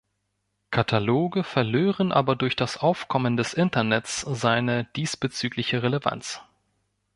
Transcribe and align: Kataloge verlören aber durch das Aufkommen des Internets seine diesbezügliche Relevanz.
Kataloge 0.71 1.43
verlören 1.43 2.11
aber 2.11 2.35
durch 2.35 2.55
das 2.55 2.77
Aufkommen 2.77 3.37
des 3.37 3.53
Internets 3.53 4.21
seine 4.21 4.85
diesbezügliche 4.95 5.83
Relevanz. 5.83 6.41